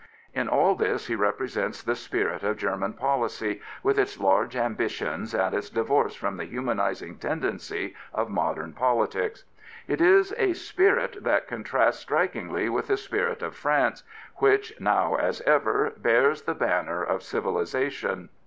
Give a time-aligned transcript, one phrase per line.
[0.33, 5.53] In all this he represents the spirit of German policy, with its large ambitions and
[5.53, 9.43] its divorce from the humanising tendency of modern politics.
[9.87, 14.01] It is a spirit that contrasts strikingly with the spirit of France,
[14.37, 18.29] which, now as ever, bears the banner of civilisation.